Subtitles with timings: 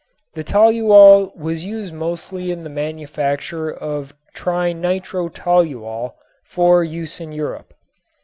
[0.33, 7.75] The toluol was used mostly in the manufacture of trinitrotoluol for use in Europe.